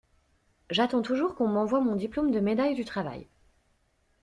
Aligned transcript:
J'attends 0.71 1.03
toujours 1.03 1.35
qu'on 1.35 1.47
m'envoie 1.47 1.79
mon 1.79 1.95
diplôme 1.95 2.31
de 2.31 2.39
médaille 2.39 2.73
du 2.73 2.85
travail. 2.85 3.27